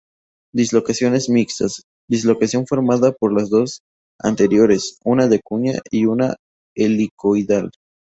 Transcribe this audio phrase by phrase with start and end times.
[0.51, 3.81] Dislocaciones mixtas: Dislocación formada por las dos
[4.19, 6.37] anteriores, una de cuña y una
[6.75, 7.69] helicoidal.